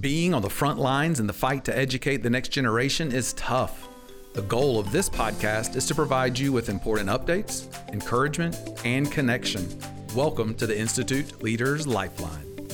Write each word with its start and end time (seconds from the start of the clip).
Being 0.00 0.34
on 0.34 0.42
the 0.42 0.50
front 0.50 0.78
lines 0.78 1.20
in 1.20 1.26
the 1.26 1.32
fight 1.32 1.64
to 1.64 1.76
educate 1.76 2.18
the 2.18 2.28
next 2.28 2.50
generation 2.50 3.10
is 3.12 3.32
tough. 3.32 3.88
The 4.34 4.42
goal 4.42 4.78
of 4.78 4.92
this 4.92 5.08
podcast 5.08 5.74
is 5.74 5.86
to 5.86 5.94
provide 5.94 6.38
you 6.38 6.52
with 6.52 6.68
important 6.68 7.08
updates, 7.08 7.66
encouragement, 7.94 8.58
and 8.84 9.10
connection. 9.10 9.66
Welcome 10.14 10.54
to 10.56 10.66
the 10.66 10.78
Institute 10.78 11.42
Leaders 11.42 11.86
Lifeline. 11.86 12.68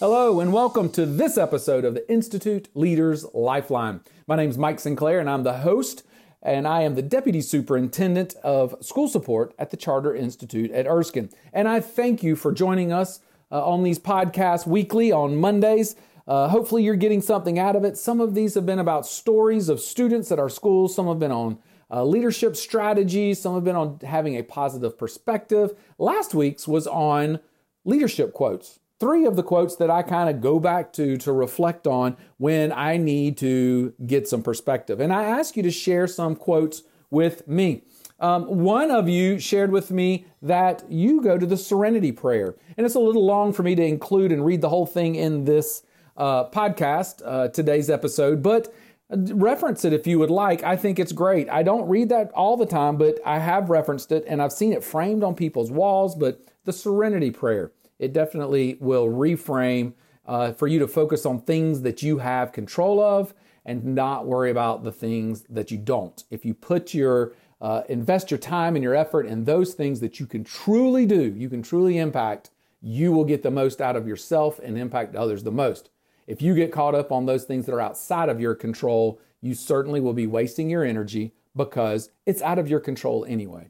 Hello, 0.00 0.40
and 0.40 0.50
welcome 0.50 0.88
to 0.92 1.04
this 1.04 1.36
episode 1.36 1.84
of 1.84 1.92
the 1.92 2.10
Institute 2.10 2.70
Leaders 2.72 3.26
Lifeline. 3.34 4.00
My 4.26 4.36
name 4.36 4.48
is 4.48 4.56
Mike 4.56 4.80
Sinclair, 4.80 5.20
and 5.20 5.28
I'm 5.28 5.42
the 5.42 5.58
host, 5.58 6.04
and 6.42 6.66
I 6.66 6.84
am 6.84 6.94
the 6.94 7.02
Deputy 7.02 7.42
Superintendent 7.42 8.34
of 8.42 8.74
School 8.80 9.08
Support 9.08 9.54
at 9.58 9.70
the 9.70 9.76
Charter 9.76 10.14
Institute 10.14 10.70
at 10.70 10.86
Erskine. 10.86 11.28
And 11.52 11.68
I 11.68 11.80
thank 11.80 12.22
you 12.22 12.34
for 12.34 12.50
joining 12.50 12.94
us 12.94 13.20
uh, 13.52 13.62
on 13.62 13.82
these 13.82 13.98
podcasts 13.98 14.66
weekly 14.66 15.12
on 15.12 15.36
Mondays. 15.36 15.96
Uh, 16.26 16.48
hopefully, 16.48 16.82
you're 16.82 16.96
getting 16.96 17.20
something 17.20 17.58
out 17.58 17.76
of 17.76 17.84
it. 17.84 17.96
Some 17.96 18.20
of 18.20 18.34
these 18.34 18.54
have 18.54 18.64
been 18.64 18.78
about 18.78 19.06
stories 19.06 19.68
of 19.68 19.80
students 19.80 20.32
at 20.32 20.38
our 20.38 20.48
schools, 20.48 20.94
some 20.94 21.06
have 21.06 21.18
been 21.18 21.32
on 21.32 21.58
uh, 21.90 22.04
leadership 22.04 22.56
strategies, 22.56 23.40
some 23.40 23.54
have 23.54 23.64
been 23.64 23.76
on 23.76 23.98
having 24.02 24.36
a 24.36 24.42
positive 24.42 24.98
perspective. 24.98 25.78
Last 25.98 26.34
week's 26.34 26.66
was 26.66 26.86
on 26.86 27.40
leadership 27.84 28.32
quotes. 28.32 28.78
Three 29.00 29.26
of 29.26 29.36
the 29.36 29.42
quotes 29.42 29.76
that 29.76 29.90
I 29.90 30.02
kind 30.02 30.30
of 30.30 30.40
go 30.40 30.58
back 30.58 30.92
to 30.94 31.16
to 31.18 31.32
reflect 31.32 31.86
on 31.86 32.16
when 32.38 32.72
I 32.72 32.96
need 32.96 33.36
to 33.38 33.92
get 34.06 34.26
some 34.28 34.42
perspective. 34.42 35.00
And 35.00 35.12
I 35.12 35.24
ask 35.24 35.56
you 35.56 35.62
to 35.62 35.70
share 35.70 36.06
some 36.06 36.36
quotes 36.36 36.84
with 37.10 37.46
me. 37.46 37.82
Um, 38.20 38.60
one 38.60 38.90
of 38.90 39.08
you 39.08 39.38
shared 39.38 39.72
with 39.72 39.90
me 39.90 40.26
that 40.40 40.84
you 40.88 41.20
go 41.20 41.36
to 41.36 41.44
the 41.44 41.56
Serenity 41.56 42.12
Prayer. 42.12 42.54
And 42.76 42.86
it's 42.86 42.94
a 42.94 43.00
little 43.00 43.26
long 43.26 43.52
for 43.52 43.62
me 43.62 43.74
to 43.74 43.84
include 43.84 44.32
and 44.32 44.46
read 44.46 44.60
the 44.60 44.68
whole 44.68 44.86
thing 44.86 45.16
in 45.16 45.44
this 45.44 45.82
uh, 46.16 46.48
podcast, 46.50 47.22
uh, 47.24 47.48
today's 47.48 47.90
episode, 47.90 48.42
but 48.42 48.72
reference 49.10 49.84
it 49.84 49.92
if 49.92 50.06
you 50.06 50.18
would 50.18 50.30
like. 50.30 50.62
I 50.62 50.76
think 50.76 50.98
it's 50.98 51.12
great. 51.12 51.48
I 51.48 51.62
don't 51.62 51.88
read 51.88 52.08
that 52.08 52.30
all 52.32 52.56
the 52.56 52.66
time, 52.66 52.96
but 52.96 53.18
I 53.24 53.38
have 53.38 53.70
referenced 53.70 54.12
it 54.12 54.24
and 54.26 54.42
I've 54.42 54.52
seen 54.52 54.72
it 54.72 54.84
framed 54.84 55.22
on 55.22 55.34
people's 55.34 55.70
walls. 55.70 56.14
But 56.14 56.48
the 56.64 56.72
Serenity 56.72 57.30
Prayer, 57.30 57.72
it 57.98 58.12
definitely 58.12 58.76
will 58.80 59.06
reframe 59.06 59.94
uh, 60.26 60.52
for 60.52 60.66
you 60.66 60.78
to 60.78 60.88
focus 60.88 61.26
on 61.26 61.40
things 61.40 61.82
that 61.82 62.02
you 62.02 62.18
have 62.18 62.52
control 62.52 63.00
of 63.00 63.34
and 63.66 63.84
not 63.84 64.26
worry 64.26 64.50
about 64.50 64.84
the 64.84 64.92
things 64.92 65.42
that 65.48 65.70
you 65.70 65.78
don't. 65.78 66.24
If 66.30 66.44
you 66.44 66.54
put 66.54 66.94
your 66.94 67.32
uh, 67.60 67.82
invest 67.88 68.30
your 68.30 68.38
time 68.38 68.76
and 68.76 68.82
your 68.82 68.94
effort 68.94 69.24
in 69.24 69.44
those 69.44 69.72
things 69.72 70.00
that 70.00 70.20
you 70.20 70.26
can 70.26 70.44
truly 70.44 71.06
do, 71.06 71.34
you 71.34 71.48
can 71.48 71.62
truly 71.62 71.96
impact, 71.96 72.50
you 72.82 73.10
will 73.10 73.24
get 73.24 73.42
the 73.42 73.50
most 73.50 73.80
out 73.80 73.96
of 73.96 74.06
yourself 74.06 74.58
and 74.58 74.76
impact 74.76 75.16
others 75.16 75.44
the 75.44 75.50
most. 75.50 75.88
If 76.26 76.40
you 76.40 76.54
get 76.54 76.72
caught 76.72 76.94
up 76.94 77.12
on 77.12 77.26
those 77.26 77.44
things 77.44 77.66
that 77.66 77.74
are 77.74 77.80
outside 77.80 78.28
of 78.28 78.40
your 78.40 78.54
control, 78.54 79.20
you 79.40 79.54
certainly 79.54 80.00
will 80.00 80.14
be 80.14 80.26
wasting 80.26 80.70
your 80.70 80.84
energy 80.84 81.34
because 81.54 82.10
it's 82.26 82.42
out 82.42 82.58
of 82.58 82.68
your 82.68 82.80
control 82.80 83.24
anyway. 83.28 83.68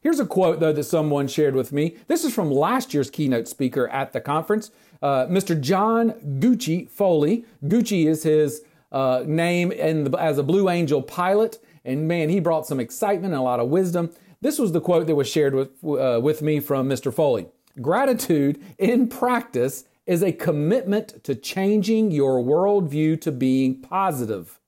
Here's 0.00 0.20
a 0.20 0.26
quote, 0.26 0.60
though, 0.60 0.72
that 0.72 0.84
someone 0.84 1.26
shared 1.26 1.54
with 1.56 1.72
me. 1.72 1.96
This 2.06 2.24
is 2.24 2.32
from 2.32 2.50
last 2.50 2.94
year's 2.94 3.10
keynote 3.10 3.48
speaker 3.48 3.88
at 3.88 4.12
the 4.12 4.20
conference, 4.20 4.70
uh, 5.02 5.26
Mr. 5.26 5.60
John 5.60 6.10
Gucci 6.38 6.88
Foley. 6.88 7.44
Gucci 7.64 8.06
is 8.06 8.22
his 8.22 8.62
uh, 8.92 9.24
name 9.26 9.70
the, 9.70 10.16
as 10.18 10.38
a 10.38 10.44
Blue 10.44 10.68
Angel 10.68 11.02
pilot, 11.02 11.58
and 11.84 12.06
man, 12.06 12.28
he 12.28 12.38
brought 12.38 12.66
some 12.66 12.78
excitement 12.78 13.32
and 13.32 13.40
a 13.40 13.42
lot 13.42 13.58
of 13.58 13.68
wisdom. 13.68 14.10
This 14.40 14.58
was 14.58 14.72
the 14.72 14.80
quote 14.80 15.06
that 15.06 15.16
was 15.16 15.28
shared 15.28 15.54
with, 15.54 15.70
uh, 15.84 16.20
with 16.22 16.40
me 16.40 16.60
from 16.60 16.88
Mr. 16.88 17.12
Foley 17.12 17.48
Gratitude 17.80 18.62
in 18.78 19.08
practice 19.08 19.84
is 20.06 20.22
a 20.22 20.32
commitment 20.32 21.22
to 21.24 21.34
changing 21.34 22.10
your 22.10 22.42
worldview 22.42 23.20
to 23.20 23.32
being 23.32 23.80
positive. 23.80 24.60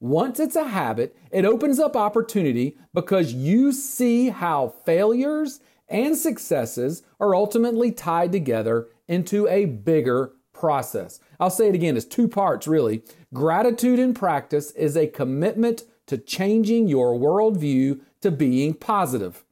Once 0.00 0.40
it's 0.40 0.56
a 0.56 0.68
habit, 0.68 1.16
it 1.30 1.44
opens 1.44 1.78
up 1.78 1.96
opportunity 1.96 2.76
because 2.92 3.32
you 3.32 3.72
see 3.72 4.28
how 4.28 4.68
failures 4.84 5.60
and 5.88 6.16
successes 6.16 7.02
are 7.20 7.34
ultimately 7.34 7.92
tied 7.92 8.32
together 8.32 8.88
into 9.08 9.46
a 9.48 9.64
bigger 9.64 10.32
process. 10.52 11.20
I'll 11.38 11.50
say 11.50 11.68
it 11.68 11.74
again, 11.74 11.96
it's 11.96 12.06
two 12.06 12.28
parts 12.28 12.66
really. 12.66 13.02
Gratitude 13.32 13.98
in 13.98 14.14
practice 14.14 14.70
is 14.72 14.96
a 14.96 15.06
commitment 15.06 15.84
to 16.06 16.18
changing 16.18 16.88
your 16.88 17.14
worldview 17.18 18.00
to 18.20 18.30
being 18.30 18.74
positive. 18.74 19.44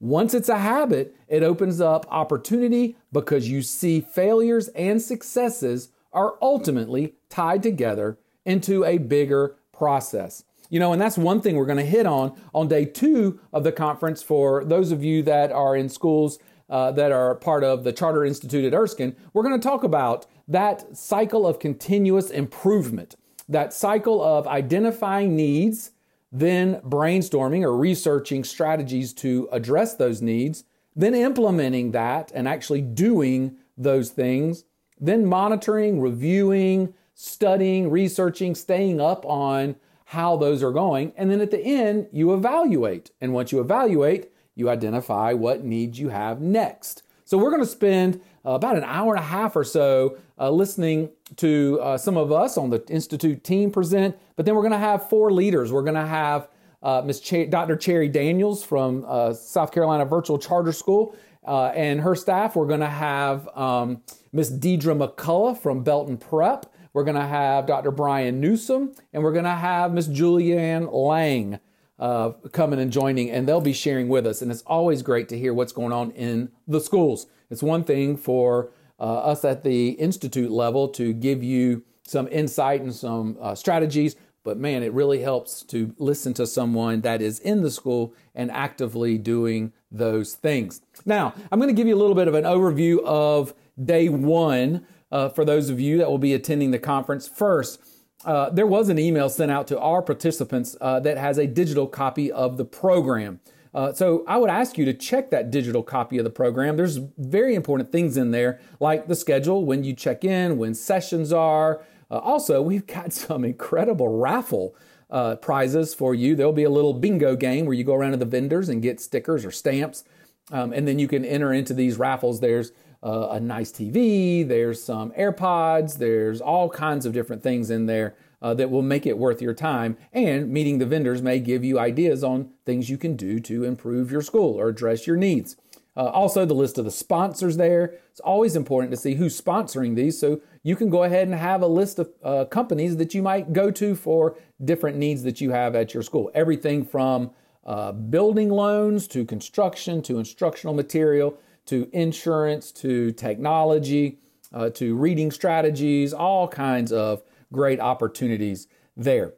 Once 0.00 0.34
it's 0.34 0.48
a 0.48 0.58
habit, 0.58 1.16
it 1.26 1.42
opens 1.42 1.80
up 1.80 2.06
opportunity 2.10 2.96
because 3.12 3.48
you 3.48 3.62
see 3.62 4.00
failures 4.00 4.68
and 4.68 5.00
successes 5.00 5.88
are 6.12 6.36
ultimately 6.42 7.14
tied 7.30 7.62
together 7.62 8.18
into 8.44 8.84
a 8.84 8.98
bigger 8.98 9.56
process. 9.72 10.44
You 10.68 10.80
know, 10.80 10.92
and 10.92 11.00
that's 11.00 11.16
one 11.16 11.40
thing 11.40 11.56
we're 11.56 11.66
going 11.66 11.78
to 11.78 11.84
hit 11.84 12.06
on 12.06 12.38
on 12.54 12.68
day 12.68 12.84
two 12.84 13.40
of 13.52 13.64
the 13.64 13.72
conference 13.72 14.22
for 14.22 14.64
those 14.64 14.90
of 14.90 15.02
you 15.02 15.22
that 15.22 15.52
are 15.52 15.76
in 15.76 15.88
schools 15.88 16.38
uh, 16.68 16.90
that 16.92 17.12
are 17.12 17.34
part 17.36 17.62
of 17.64 17.84
the 17.84 17.92
Charter 17.92 18.24
Institute 18.24 18.64
at 18.64 18.76
Erskine. 18.76 19.14
We're 19.32 19.44
going 19.44 19.58
to 19.58 19.68
talk 19.68 19.84
about 19.84 20.26
that 20.48 20.96
cycle 20.96 21.46
of 21.46 21.58
continuous 21.58 22.30
improvement, 22.30 23.16
that 23.48 23.72
cycle 23.72 24.22
of 24.22 24.46
identifying 24.46 25.36
needs 25.36 25.92
then 26.32 26.80
brainstorming 26.80 27.62
or 27.62 27.76
researching 27.76 28.44
strategies 28.44 29.12
to 29.14 29.48
address 29.52 29.94
those 29.94 30.20
needs, 30.20 30.64
then 30.94 31.14
implementing 31.14 31.92
that 31.92 32.32
and 32.34 32.48
actually 32.48 32.80
doing 32.82 33.56
those 33.76 34.10
things, 34.10 34.64
then 34.98 35.26
monitoring, 35.26 36.00
reviewing, 36.00 36.94
studying, 37.14 37.90
researching, 37.90 38.54
staying 38.54 39.00
up 39.00 39.24
on 39.26 39.76
how 40.06 40.36
those 40.36 40.62
are 40.62 40.72
going. 40.72 41.12
And 41.16 41.30
then 41.30 41.40
at 41.40 41.50
the 41.50 41.60
end, 41.60 42.08
you 42.12 42.32
evaluate. 42.32 43.10
And 43.20 43.32
once 43.32 43.52
you 43.52 43.60
evaluate, 43.60 44.30
you 44.54 44.70
identify 44.70 45.32
what 45.32 45.64
needs 45.64 45.98
you 45.98 46.08
have 46.10 46.40
next. 46.40 47.02
So 47.26 47.36
we're 47.36 47.50
going 47.50 47.62
to 47.62 47.66
spend 47.66 48.20
uh, 48.46 48.52
about 48.52 48.76
an 48.76 48.84
hour 48.84 49.16
and 49.16 49.22
a 49.22 49.26
half 49.26 49.56
or 49.56 49.64
so 49.64 50.16
uh, 50.38 50.48
listening 50.48 51.10
to 51.36 51.80
uh, 51.82 51.98
some 51.98 52.16
of 52.16 52.30
us 52.30 52.56
on 52.56 52.70
the 52.70 52.86
Institute 52.88 53.42
team 53.42 53.72
present, 53.72 54.16
but 54.36 54.46
then 54.46 54.54
we're 54.54 54.62
going 54.62 54.70
to 54.70 54.78
have 54.78 55.08
four 55.08 55.32
leaders. 55.32 55.72
We're 55.72 55.82
going 55.82 55.96
to 55.96 56.06
have 56.06 56.48
uh, 56.84 57.02
Ms. 57.04 57.20
Ch- 57.20 57.50
Dr. 57.50 57.74
Cherry 57.74 58.08
Daniels 58.08 58.62
from 58.62 59.04
uh, 59.08 59.32
South 59.32 59.72
Carolina 59.72 60.04
Virtual 60.04 60.38
Charter 60.38 60.70
School 60.70 61.16
uh, 61.44 61.72
and 61.74 62.00
her 62.00 62.14
staff. 62.14 62.54
We're 62.54 62.68
going 62.68 62.78
to 62.78 62.86
have 62.86 63.48
um, 63.56 64.02
Ms. 64.32 64.60
Deidre 64.60 64.96
McCullough 64.96 65.58
from 65.58 65.82
Belton 65.82 66.18
Prep. 66.18 66.72
We're 66.92 67.02
going 67.02 67.16
to 67.16 67.26
have 67.26 67.66
Dr. 67.66 67.90
Brian 67.90 68.40
Newsom, 68.40 68.94
and 69.12 69.24
we're 69.24 69.32
going 69.32 69.44
to 69.44 69.50
have 69.50 69.92
Ms. 69.92 70.10
Julianne 70.10 70.92
Lang 70.92 71.58
uh, 71.98 72.30
coming 72.52 72.78
and 72.78 72.92
joining, 72.92 73.30
and 73.30 73.48
they'll 73.48 73.60
be 73.60 73.72
sharing 73.72 74.08
with 74.08 74.26
us. 74.26 74.42
And 74.42 74.50
it's 74.50 74.62
always 74.62 75.02
great 75.02 75.28
to 75.30 75.38
hear 75.38 75.54
what's 75.54 75.72
going 75.72 75.92
on 75.92 76.10
in 76.12 76.50
the 76.66 76.80
schools. 76.80 77.26
It's 77.50 77.62
one 77.62 77.84
thing 77.84 78.16
for 78.16 78.70
uh, 78.98 79.18
us 79.18 79.44
at 79.44 79.62
the 79.62 79.90
institute 79.90 80.50
level 80.50 80.88
to 80.88 81.12
give 81.12 81.42
you 81.42 81.84
some 82.02 82.28
insight 82.28 82.80
and 82.80 82.94
some 82.94 83.36
uh, 83.40 83.54
strategies, 83.54 84.16
but 84.44 84.58
man, 84.58 84.84
it 84.84 84.92
really 84.92 85.22
helps 85.22 85.62
to 85.64 85.92
listen 85.98 86.32
to 86.34 86.46
someone 86.46 87.00
that 87.00 87.20
is 87.20 87.40
in 87.40 87.62
the 87.62 87.70
school 87.70 88.14
and 88.34 88.50
actively 88.52 89.18
doing 89.18 89.72
those 89.90 90.34
things. 90.34 90.80
Now, 91.04 91.34
I'm 91.50 91.58
going 91.58 91.68
to 91.68 91.74
give 91.74 91.88
you 91.88 91.96
a 91.96 91.98
little 91.98 92.14
bit 92.14 92.28
of 92.28 92.34
an 92.34 92.44
overview 92.44 93.02
of 93.04 93.54
day 93.82 94.08
one 94.08 94.86
uh, 95.10 95.30
for 95.30 95.44
those 95.44 95.68
of 95.68 95.80
you 95.80 95.98
that 95.98 96.08
will 96.08 96.18
be 96.18 96.32
attending 96.32 96.70
the 96.70 96.78
conference. 96.78 97.26
First, 97.26 97.80
uh, 98.26 98.50
there 98.50 98.66
was 98.66 98.88
an 98.88 98.98
email 98.98 99.28
sent 99.28 99.52
out 99.52 99.68
to 99.68 99.78
our 99.78 100.02
participants 100.02 100.76
uh, 100.80 100.98
that 101.00 101.16
has 101.16 101.38
a 101.38 101.46
digital 101.46 101.86
copy 101.86 102.30
of 102.30 102.56
the 102.56 102.64
program. 102.64 103.40
Uh, 103.72 103.92
so 103.92 104.24
I 104.26 104.36
would 104.36 104.50
ask 104.50 104.76
you 104.76 104.84
to 104.86 104.94
check 104.94 105.30
that 105.30 105.50
digital 105.50 105.82
copy 105.82 106.18
of 106.18 106.24
the 106.24 106.30
program. 106.30 106.76
There's 106.76 106.96
very 107.18 107.54
important 107.54 107.92
things 107.92 108.16
in 108.16 108.32
there, 108.32 108.60
like 108.80 109.06
the 109.06 109.14
schedule, 109.14 109.64
when 109.64 109.84
you 109.84 109.94
check 109.94 110.24
in, 110.24 110.58
when 110.58 110.74
sessions 110.74 111.32
are. 111.32 111.82
Uh, 112.10 112.18
also, 112.18 112.60
we've 112.60 112.86
got 112.86 113.12
some 113.12 113.44
incredible 113.44 114.08
raffle 114.08 114.74
uh, 115.08 115.36
prizes 115.36 115.94
for 115.94 116.14
you. 116.14 116.34
There'll 116.34 116.52
be 116.52 116.64
a 116.64 116.70
little 116.70 116.94
bingo 116.94 117.36
game 117.36 117.66
where 117.66 117.74
you 117.74 117.84
go 117.84 117.94
around 117.94 118.10
to 118.12 118.16
the 118.16 118.24
vendors 118.24 118.68
and 118.68 118.82
get 118.82 119.00
stickers 119.00 119.44
or 119.44 119.52
stamps, 119.52 120.02
um, 120.50 120.72
and 120.72 120.88
then 120.88 120.98
you 120.98 121.06
can 121.06 121.24
enter 121.24 121.52
into 121.52 121.74
these 121.74 121.96
raffles. 121.96 122.40
There's 122.40 122.72
uh, 123.02 123.28
a 123.30 123.40
nice 123.40 123.70
TV, 123.70 124.46
there's 124.46 124.82
some 124.82 125.10
AirPods, 125.12 125.98
there's 125.98 126.40
all 126.40 126.68
kinds 126.68 127.06
of 127.06 127.12
different 127.12 127.42
things 127.42 127.70
in 127.70 127.86
there 127.86 128.16
uh, 128.42 128.54
that 128.54 128.70
will 128.70 128.82
make 128.82 129.06
it 129.06 129.18
worth 129.18 129.40
your 129.40 129.54
time. 129.54 129.96
And 130.12 130.50
meeting 130.50 130.78
the 130.78 130.86
vendors 130.86 131.22
may 131.22 131.40
give 131.40 131.64
you 131.64 131.78
ideas 131.78 132.22
on 132.22 132.50
things 132.64 132.90
you 132.90 132.98
can 132.98 133.16
do 133.16 133.40
to 133.40 133.64
improve 133.64 134.10
your 134.10 134.22
school 134.22 134.58
or 134.58 134.68
address 134.68 135.06
your 135.06 135.16
needs. 135.16 135.56
Uh, 135.96 136.04
also, 136.06 136.44
the 136.44 136.54
list 136.54 136.76
of 136.76 136.84
the 136.84 136.90
sponsors 136.90 137.56
there. 137.56 137.94
It's 138.10 138.20
always 138.20 138.54
important 138.54 138.90
to 138.90 138.98
see 138.98 139.14
who's 139.14 139.40
sponsoring 139.40 139.96
these 139.96 140.20
so 140.20 140.42
you 140.62 140.76
can 140.76 140.90
go 140.90 141.04
ahead 141.04 141.26
and 141.26 141.34
have 141.34 141.62
a 141.62 141.66
list 141.66 141.98
of 141.98 142.10
uh, 142.22 142.44
companies 142.44 142.98
that 142.98 143.14
you 143.14 143.22
might 143.22 143.54
go 143.54 143.70
to 143.70 143.94
for 143.94 144.36
different 144.62 144.98
needs 144.98 145.22
that 145.22 145.40
you 145.40 145.52
have 145.52 145.74
at 145.74 145.94
your 145.94 146.02
school. 146.02 146.30
Everything 146.34 146.84
from 146.84 147.30
uh, 147.64 147.92
building 147.92 148.50
loans 148.50 149.08
to 149.08 149.24
construction 149.24 150.02
to 150.02 150.18
instructional 150.18 150.74
material 150.74 151.38
to 151.66 151.88
insurance 151.92 152.72
to 152.72 153.12
technology. 153.12 154.18
uh, 154.52 154.70
to 154.70 154.94
reading 154.96 155.30
strategies, 155.30 156.12
all 156.12 156.48
kinds 156.48 156.92
of 156.92 157.22
great 157.52 157.80
opportunities 157.80 158.68
there. 158.96 159.34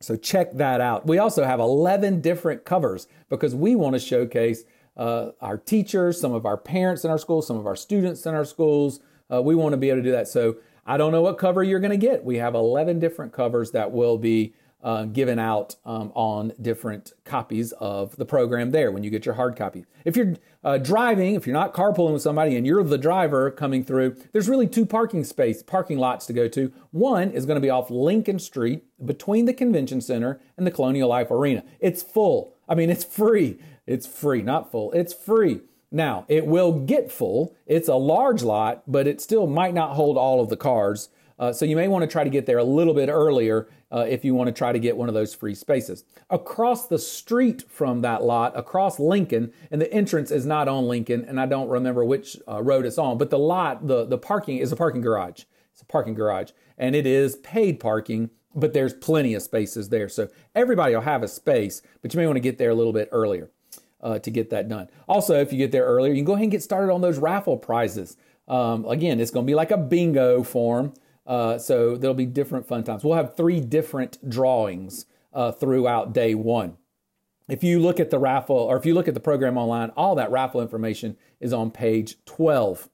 So 0.00 0.16
check 0.16 0.52
that 0.54 0.80
out. 0.80 1.06
We 1.06 1.18
also 1.18 1.44
have 1.44 1.60
11 1.60 2.20
different 2.20 2.64
covers 2.64 3.06
because 3.28 3.54
we 3.54 3.76
want 3.76 3.94
to 3.94 4.00
showcase 4.00 4.64
uh, 4.96 5.30
our 5.40 5.56
teachers, 5.56 6.20
some 6.20 6.32
of 6.32 6.44
our 6.44 6.56
parents 6.56 7.04
in 7.04 7.10
our 7.10 7.18
schools, 7.18 7.46
some 7.46 7.56
of 7.56 7.66
our 7.66 7.76
students 7.76 8.26
in 8.26 8.34
our 8.34 8.44
schools. 8.44 9.00
Uh, 9.32 9.40
we 9.40 9.54
want 9.54 9.72
to 9.72 9.76
be 9.76 9.88
able 9.88 10.00
to 10.00 10.02
do 10.02 10.12
that. 10.12 10.28
So 10.28 10.56
I 10.84 10.96
don't 10.96 11.12
know 11.12 11.22
what 11.22 11.38
cover 11.38 11.62
you're 11.62 11.80
going 11.80 11.98
to 11.98 12.06
get. 12.06 12.24
We 12.24 12.36
have 12.36 12.54
11 12.54 12.98
different 12.98 13.32
covers 13.32 13.70
that 13.70 13.92
will 13.92 14.18
be 14.18 14.54
uh, 14.82 15.04
given 15.04 15.38
out 15.38 15.76
um, 15.84 16.10
on 16.14 16.52
different 16.60 17.12
copies 17.24 17.72
of 17.72 18.16
the 18.16 18.24
program 18.24 18.70
there 18.70 18.90
when 18.90 19.04
you 19.04 19.10
get 19.10 19.24
your 19.24 19.36
hard 19.36 19.56
copy. 19.56 19.84
If 20.04 20.16
you're 20.16 20.34
uh, 20.64 20.78
driving, 20.78 21.34
if 21.34 21.46
you're 21.46 21.54
not 21.54 21.72
carpooling 21.72 22.12
with 22.12 22.22
somebody 22.22 22.56
and 22.56 22.66
you're 22.66 22.82
the 22.82 22.98
driver 22.98 23.50
coming 23.50 23.84
through, 23.84 24.16
there's 24.32 24.48
really 24.48 24.66
two 24.66 24.84
parking 24.84 25.24
space, 25.24 25.62
parking 25.62 25.98
lots 25.98 26.26
to 26.26 26.32
go 26.32 26.48
to. 26.48 26.72
One 26.90 27.30
is 27.30 27.46
going 27.46 27.56
to 27.56 27.60
be 27.60 27.70
off 27.70 27.90
Lincoln 27.90 28.38
Street 28.38 28.84
between 29.04 29.44
the 29.44 29.54
convention 29.54 30.00
center 30.00 30.40
and 30.56 30.66
the 30.66 30.70
Colonial 30.70 31.08
Life 31.08 31.30
Arena. 31.30 31.64
It's 31.80 32.02
full. 32.02 32.54
I 32.68 32.74
mean, 32.74 32.90
it's 32.90 33.04
free. 33.04 33.58
It's 33.86 34.06
free, 34.06 34.42
not 34.42 34.70
full. 34.70 34.92
It's 34.92 35.14
free. 35.14 35.60
Now, 35.90 36.24
it 36.26 36.46
will 36.46 36.72
get 36.72 37.12
full. 37.12 37.54
It's 37.66 37.88
a 37.88 37.96
large 37.96 38.42
lot, 38.42 38.82
but 38.86 39.06
it 39.06 39.20
still 39.20 39.46
might 39.46 39.74
not 39.74 39.94
hold 39.94 40.16
all 40.16 40.40
of 40.40 40.48
the 40.48 40.56
cars. 40.56 41.10
Uh, 41.42 41.52
so 41.52 41.64
you 41.64 41.74
may 41.74 41.88
want 41.88 42.02
to 42.04 42.06
try 42.06 42.22
to 42.22 42.30
get 42.30 42.46
there 42.46 42.58
a 42.58 42.64
little 42.64 42.94
bit 42.94 43.08
earlier 43.08 43.66
uh, 43.90 44.06
if 44.08 44.24
you 44.24 44.32
want 44.32 44.46
to 44.46 44.52
try 44.52 44.70
to 44.70 44.78
get 44.78 44.96
one 44.96 45.08
of 45.08 45.14
those 45.14 45.34
free 45.34 45.56
spaces. 45.56 46.04
Across 46.30 46.86
the 46.86 47.00
street 47.00 47.64
from 47.68 48.00
that 48.02 48.22
lot, 48.22 48.56
across 48.56 49.00
Lincoln, 49.00 49.52
and 49.72 49.80
the 49.80 49.92
entrance 49.92 50.30
is 50.30 50.46
not 50.46 50.68
on 50.68 50.86
Lincoln, 50.86 51.24
and 51.24 51.40
I 51.40 51.46
don't 51.46 51.68
remember 51.68 52.04
which 52.04 52.36
uh, 52.46 52.62
road 52.62 52.86
it's 52.86 52.96
on, 52.96 53.18
but 53.18 53.30
the 53.30 53.40
lot, 53.40 53.88
the, 53.88 54.04
the 54.04 54.18
parking 54.18 54.58
is 54.58 54.70
a 54.70 54.76
parking 54.76 55.00
garage. 55.00 55.42
It's 55.72 55.82
a 55.82 55.84
parking 55.86 56.14
garage, 56.14 56.52
and 56.78 56.94
it 56.94 57.08
is 57.08 57.34
paid 57.34 57.80
parking, 57.80 58.30
but 58.54 58.72
there's 58.72 58.94
plenty 58.94 59.34
of 59.34 59.42
spaces 59.42 59.88
there. 59.88 60.08
So 60.08 60.28
everybody 60.54 60.94
will 60.94 61.02
have 61.02 61.24
a 61.24 61.28
space, 61.28 61.82
but 62.02 62.14
you 62.14 62.20
may 62.20 62.26
want 62.26 62.36
to 62.36 62.40
get 62.40 62.58
there 62.58 62.70
a 62.70 62.74
little 62.76 62.92
bit 62.92 63.08
earlier. 63.10 63.50
Uh, 64.00 64.18
to 64.18 64.32
get 64.32 64.50
that 64.50 64.68
done. 64.68 64.88
Also, 65.06 65.38
if 65.38 65.52
you 65.52 65.58
get 65.58 65.70
there 65.70 65.84
earlier, 65.84 66.12
you 66.12 66.18
can 66.18 66.24
go 66.24 66.32
ahead 66.32 66.42
and 66.42 66.50
get 66.50 66.60
started 66.60 66.92
on 66.92 67.02
those 67.02 67.18
raffle 67.18 67.56
prizes. 67.56 68.16
Um, 68.48 68.84
again, 68.86 69.20
it's 69.20 69.30
going 69.30 69.46
to 69.46 69.48
be 69.48 69.54
like 69.54 69.70
a 69.70 69.76
bingo 69.76 70.42
form 70.42 70.92
uh, 71.26 71.58
so 71.58 71.96
there'll 71.96 72.14
be 72.14 72.26
different 72.26 72.66
fun 72.66 72.84
times. 72.84 73.04
We'll 73.04 73.16
have 73.16 73.36
three 73.36 73.60
different 73.60 74.28
drawings 74.28 75.06
uh, 75.32 75.52
throughout 75.52 76.12
day 76.12 76.34
one. 76.34 76.76
If 77.48 77.62
you 77.62 77.80
look 77.80 78.00
at 78.00 78.10
the 78.10 78.18
raffle, 78.18 78.56
or 78.56 78.76
if 78.76 78.86
you 78.86 78.94
look 78.94 79.08
at 79.08 79.14
the 79.14 79.20
program 79.20 79.58
online, 79.58 79.90
all 79.90 80.14
that 80.14 80.30
raffle 80.30 80.60
information 80.60 81.16
is 81.40 81.52
on 81.52 81.70
page 81.70 82.16
12. 82.24 82.88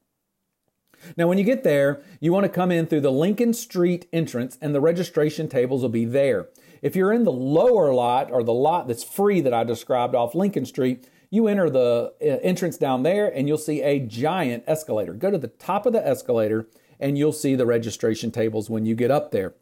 Now, 1.17 1.29
when 1.29 1.39
you 1.39 1.45
get 1.45 1.63
there, 1.63 2.03
you 2.21 2.33
want 2.33 2.45
to 2.45 2.51
come 2.51 2.73
in 2.73 2.87
through 2.87 3.03
the 3.03 3.13
Lincoln 3.13 3.53
Street 3.53 4.07
entrance, 4.13 4.59
and 4.61 4.75
the 4.75 4.81
registration 4.81 5.49
tables 5.49 5.83
will 5.83 5.89
be 5.89 6.05
there. 6.05 6.49
If 6.83 6.97
you're 6.97 7.13
in 7.13 7.25
the 7.25 7.33
lower 7.33 7.93
lot, 7.93 8.31
or 8.31 8.43
the 8.43 8.53
lot 8.53 8.89
that's 8.89 9.05
free 9.05 9.41
that 9.43 9.55
I 9.55 9.65
described 9.65 10.15
off 10.15 10.35
Lincoln 10.35 10.67
Street, 10.67 11.07
you 11.31 11.47
enter 11.47 11.69
the 11.69 12.15
uh, 12.21 12.25
entrance 12.43 12.79
down 12.79 13.03
there, 13.03 13.29
and 13.29 13.47
you'll 13.47 13.59
see 13.59 13.83
a 13.83 14.01
giant 14.01 14.65
escalator. 14.67 15.13
Go 15.13 15.31
to 15.31 15.39
the 15.39 15.49
top 15.49 15.87
of 15.87 15.93
the 15.93 16.05
escalator 16.05 16.69
and 17.01 17.19
you'll 17.19 17.33
see 17.33 17.55
the 17.55 17.67
registration 17.67 18.31
tables 18.31 18.69
when 18.69 18.87
you 18.87 18.95
get 18.95 19.11
up 19.11 19.31
there. 19.31 19.55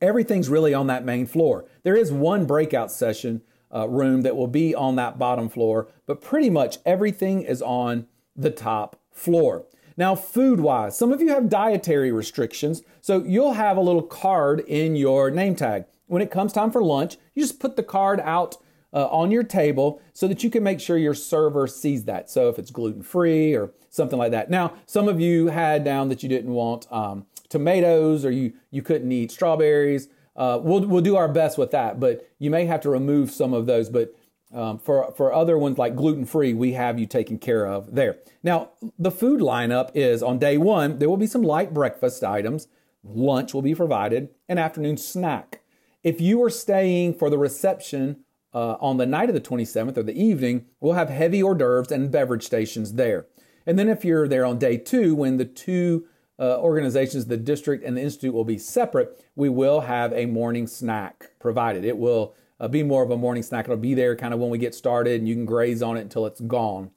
Everything's 0.00 0.48
really 0.48 0.74
on 0.74 0.86
that 0.88 1.04
main 1.04 1.26
floor. 1.26 1.66
There 1.82 1.96
is 1.96 2.12
one 2.12 2.46
breakout 2.46 2.90
session 2.90 3.42
uh, 3.74 3.88
room 3.88 4.22
that 4.22 4.36
will 4.36 4.46
be 4.46 4.74
on 4.74 4.96
that 4.96 5.18
bottom 5.18 5.48
floor, 5.48 5.88
but 6.06 6.20
pretty 6.20 6.50
much 6.50 6.78
everything 6.84 7.42
is 7.42 7.62
on 7.62 8.06
the 8.36 8.50
top 8.50 9.00
floor. 9.10 9.66
Now, 9.96 10.14
food 10.14 10.60
wise, 10.60 10.98
some 10.98 11.12
of 11.12 11.20
you 11.20 11.28
have 11.28 11.48
dietary 11.48 12.10
restrictions, 12.10 12.82
so 13.00 13.22
you'll 13.22 13.52
have 13.52 13.76
a 13.76 13.82
little 13.82 14.02
card 14.02 14.60
in 14.60 14.96
your 14.96 15.30
name 15.30 15.54
tag. 15.54 15.84
When 16.06 16.22
it 16.22 16.30
comes 16.30 16.52
time 16.52 16.70
for 16.70 16.82
lunch, 16.82 17.16
you 17.34 17.42
just 17.42 17.60
put 17.60 17.76
the 17.76 17.82
card 17.82 18.20
out 18.20 18.56
uh, 18.94 19.08
on 19.10 19.30
your 19.30 19.42
table 19.42 20.00
so 20.12 20.28
that 20.28 20.44
you 20.44 20.48
can 20.48 20.62
make 20.62 20.80
sure 20.80 20.96
your 20.96 21.14
server 21.14 21.66
sees 21.66 22.04
that. 22.04 22.30
So 22.30 22.48
if 22.48 22.58
it's 22.58 22.70
gluten 22.70 23.02
free 23.02 23.54
or 23.54 23.72
something 23.90 24.18
like 24.18 24.30
that. 24.30 24.48
Now, 24.48 24.74
some 24.86 25.08
of 25.08 25.20
you 25.20 25.48
had 25.48 25.84
down 25.84 26.08
that 26.08 26.22
you 26.22 26.28
didn't 26.28 26.52
want 26.52 26.90
um, 26.90 27.26
tomatoes 27.48 28.24
or 28.24 28.30
you 28.30 28.52
you 28.70 28.82
couldn't 28.82 29.10
eat 29.10 29.30
strawberries. 29.30 30.08
Uh, 30.36 30.58
we'll 30.62 30.86
we'll 30.86 31.02
do 31.02 31.16
our 31.16 31.28
best 31.28 31.58
with 31.58 31.70
that, 31.72 32.00
but 32.00 32.28
you 32.38 32.50
may 32.50 32.66
have 32.66 32.80
to 32.82 32.90
remove 32.90 33.30
some 33.30 33.52
of 33.52 33.66
those. 33.66 33.88
But 33.88 34.14
um, 34.52 34.78
for 34.78 35.12
for 35.16 35.32
other 35.32 35.58
ones 35.58 35.78
like 35.78 35.96
gluten 35.96 36.24
free, 36.24 36.54
we 36.54 36.72
have 36.72 36.98
you 36.98 37.06
taken 37.06 37.38
care 37.38 37.66
of 37.66 37.94
there. 37.94 38.18
Now, 38.42 38.70
the 38.98 39.10
food 39.10 39.40
lineup 39.40 39.90
is 39.94 40.22
on 40.22 40.38
day 40.38 40.56
one. 40.56 40.98
There 40.98 41.08
will 41.08 41.16
be 41.16 41.26
some 41.26 41.42
light 41.42 41.74
breakfast 41.74 42.22
items. 42.22 42.68
Lunch 43.02 43.52
will 43.52 43.62
be 43.62 43.74
provided, 43.74 44.30
an 44.48 44.58
afternoon 44.58 44.96
snack. 44.96 45.60
If 46.02 46.20
you 46.20 46.42
are 46.42 46.50
staying 46.50 47.14
for 47.14 47.28
the 47.30 47.38
reception 47.38 48.23
uh, 48.54 48.76
on 48.80 48.98
the 48.98 49.06
night 49.06 49.28
of 49.28 49.34
the 49.34 49.40
27th 49.40 49.96
or 49.96 50.02
the 50.02 50.18
evening, 50.18 50.66
we'll 50.80 50.94
have 50.94 51.10
heavy 51.10 51.42
hors 51.42 51.56
d'oeuvres 51.56 51.90
and 51.90 52.10
beverage 52.10 52.44
stations 52.44 52.94
there. 52.94 53.26
And 53.66 53.78
then 53.78 53.88
if 53.88 54.04
you're 54.04 54.28
there 54.28 54.44
on 54.44 54.58
day 54.58 54.76
two, 54.76 55.14
when 55.14 55.38
the 55.38 55.44
two 55.44 56.06
uh, 56.38 56.58
organizations, 56.60 57.26
the 57.26 57.36
district 57.36 57.84
and 57.84 57.96
the 57.96 58.02
institute, 58.02 58.34
will 58.34 58.44
be 58.44 58.58
separate, 58.58 59.24
we 59.34 59.48
will 59.48 59.80
have 59.80 60.12
a 60.12 60.26
morning 60.26 60.66
snack 60.66 61.30
provided. 61.40 61.84
It 61.84 61.98
will 61.98 62.34
uh, 62.60 62.68
be 62.68 62.82
more 62.82 63.02
of 63.02 63.10
a 63.10 63.16
morning 63.16 63.42
snack. 63.42 63.64
It'll 63.64 63.76
be 63.76 63.94
there 63.94 64.14
kind 64.14 64.32
of 64.32 64.40
when 64.40 64.50
we 64.50 64.58
get 64.58 64.74
started, 64.74 65.18
and 65.18 65.28
you 65.28 65.34
can 65.34 65.46
graze 65.46 65.82
on 65.82 65.96
it 65.96 66.02
until 66.02 66.26
it's 66.26 66.40
gone. 66.40 66.90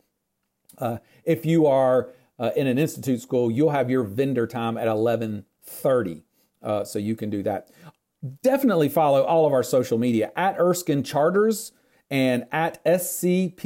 Uh, 0.77 0.97
if 1.23 1.45
you 1.45 1.65
are 1.65 2.09
uh, 2.37 2.51
in 2.55 2.67
an 2.67 2.77
institute 2.77 3.21
school, 3.21 3.49
you'll 3.49 3.71
have 3.71 3.89
your 3.89 4.03
vendor 4.03 4.45
time 4.45 4.77
at 4.77 4.87
11:30, 4.87 6.21
uh, 6.61 6.83
so 6.83 6.99
you 6.99 7.15
can 7.15 7.31
do 7.31 7.41
that 7.41 7.69
definitely 8.41 8.89
follow 8.89 9.23
all 9.23 9.45
of 9.45 9.53
our 9.53 9.63
social 9.63 9.97
media 9.97 10.31
at 10.35 10.59
Erskine 10.59 11.03
Charters 11.03 11.71
and 12.09 12.45
at 12.51 12.83
SCPCSD, 12.85 13.57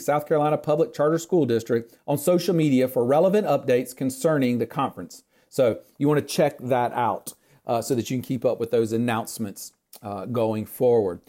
South 0.00 0.26
Carolina 0.26 0.58
Public 0.58 0.92
Charter 0.92 1.18
School 1.18 1.46
District, 1.46 1.96
on 2.06 2.18
social 2.18 2.54
media 2.54 2.88
for 2.88 3.04
relevant 3.04 3.46
updates 3.46 3.94
concerning 3.94 4.58
the 4.58 4.66
conference. 4.66 5.22
So 5.48 5.78
you 5.98 6.08
want 6.08 6.20
to 6.20 6.26
check 6.26 6.58
that 6.58 6.92
out 6.92 7.34
uh, 7.66 7.80
so 7.82 7.94
that 7.94 8.10
you 8.10 8.16
can 8.16 8.22
keep 8.22 8.44
up 8.44 8.58
with 8.58 8.72
those 8.72 8.92
announcements 8.92 9.72
uh, 10.02 10.26
going 10.26 10.66
forward. 10.66 11.20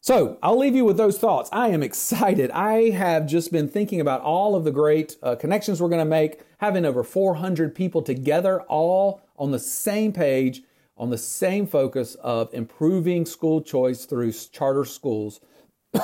So 0.00 0.38
I'll 0.42 0.58
leave 0.58 0.76
you 0.76 0.84
with 0.84 0.98
those 0.98 1.18
thoughts. 1.18 1.48
I 1.52 1.68
am 1.68 1.82
excited. 1.82 2.50
I 2.50 2.90
have 2.90 3.26
just 3.26 3.50
been 3.50 3.68
thinking 3.68 4.00
about 4.00 4.20
all 4.20 4.54
of 4.54 4.64
the 4.64 4.70
great 4.70 5.16
uh, 5.22 5.34
connections 5.34 5.80
we're 5.80 5.88
going 5.88 6.04
to 6.04 6.04
make, 6.04 6.40
having 6.58 6.84
over 6.84 7.02
400 7.02 7.74
people 7.74 8.02
together, 8.02 8.60
all 8.62 9.22
on 9.38 9.50
the 9.50 9.58
same 9.58 10.12
page 10.12 10.62
on 10.96 11.10
the 11.10 11.18
same 11.18 11.66
focus 11.66 12.14
of 12.16 12.52
improving 12.54 13.26
school 13.26 13.60
choice 13.60 14.04
through 14.04 14.32
charter 14.32 14.84
schools 14.84 15.40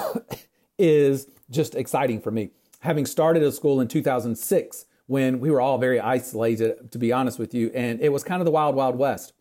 is 0.79 1.29
just 1.51 1.75
exciting 1.75 2.21
for 2.21 2.31
me. 2.31 2.51
Having 2.81 3.07
started 3.07 3.43
a 3.43 3.53
school 3.53 3.81
in 3.81 3.89
2006 3.89 4.87
when 5.07 5.41
we 5.41 5.51
were 5.51 5.61
all 5.61 5.79
very 5.79 6.01
isolated, 6.01 6.91
to 6.93 6.99
be 6.99 7.13
honest 7.13 7.39
with 7.39 7.53
you, 7.53 7.71
and 7.75 8.01
it 8.01 8.11
was 8.11 8.23
kind 8.23 8.41
of 8.41 8.45
the 8.45 8.51
wild, 8.51 8.75
wild 8.75 8.97
west. 8.97 9.33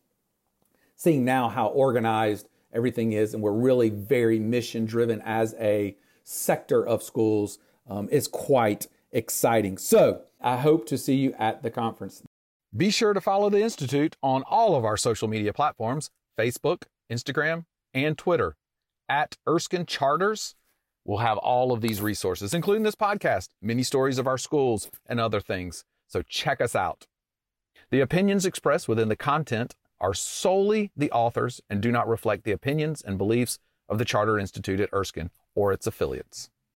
Seeing 0.96 1.24
now 1.24 1.48
how 1.48 1.68
organized 1.68 2.50
everything 2.74 3.14
is, 3.14 3.34
and 3.34 3.42
we're 3.42 3.52
really 3.52 3.90
very 3.90 4.40
mission 4.40 4.86
driven 4.86 5.22
as 5.22 5.56
a 5.60 5.96
sector 6.24 6.86
of 6.86 7.02
schools, 7.02 7.60
um, 7.88 8.10
is 8.10 8.28
quite 8.28 8.88
exciting. 9.12 9.78
So 9.78 10.24
I 10.42 10.58
hope 10.58 10.86
to 10.88 10.98
see 10.98 11.16
you 11.16 11.34
at 11.38 11.64
the 11.64 11.72
conference. 11.72 12.24
Be 12.76 12.92
sure 12.92 13.14
to 13.14 13.22
follow 13.22 13.50
the 13.50 13.64
Institute 13.64 14.16
on 14.22 14.44
all 14.44 14.76
of 14.76 14.86
our 14.86 14.96
social 14.96 15.28
media 15.28 15.52
platforms 15.54 16.12
Facebook, 16.38 16.84
Instagram, 17.12 17.66
and 17.96 18.16
Twitter. 18.16 18.56
At 19.10 19.38
Erskine 19.48 19.88
Charters, 19.88 20.54
we'll 21.04 21.18
have 21.18 21.40
all 21.40 21.72
of 21.72 21.82
these 21.82 22.00
resources, 22.00 22.54
including 22.54 22.84
this 22.84 22.96
podcast, 22.96 23.50
many 23.60 23.82
stories 23.82 24.20
of 24.20 24.28
our 24.28 24.38
schools, 24.38 24.92
and 25.08 25.20
other 25.20 25.42
things. 25.42 25.84
So 26.06 26.22
check 26.22 26.62
us 26.62 26.76
out. 26.76 27.08
The 27.90 28.02
opinions 28.02 28.46
expressed 28.46 28.88
within 28.88 29.10
the 29.10 29.16
content 29.16 29.76
are 30.00 30.14
solely 30.14 30.92
the 30.96 31.12
authors 31.12 31.62
and 31.72 31.82
do 31.82 31.92
not 31.92 32.08
reflect 32.08 32.44
the 32.44 32.52
opinions 32.52 33.02
and 33.02 33.18
beliefs 33.18 33.58
of 33.90 33.98
the 33.98 34.06
Charter 34.06 34.38
Institute 34.38 34.80
at 34.80 34.94
Erskine 34.94 35.32
or 35.56 35.74
its 35.74 35.88
affiliates. 35.88 36.52